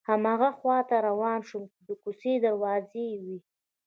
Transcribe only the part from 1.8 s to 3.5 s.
د کوڅې دروازې وې.